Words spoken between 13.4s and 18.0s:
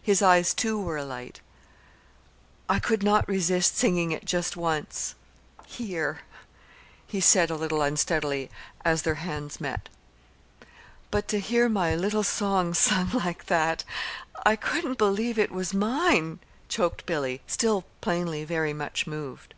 that! I couldn't believe it was mine," choked Billy, still